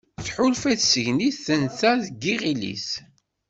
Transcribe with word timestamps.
Tḥulfa 0.25 0.67
i 0.73 0.75
tseggnit 0.77 1.37
tenta 1.45 1.91
deg 2.03 2.15
yiɣil-is. 2.23 2.89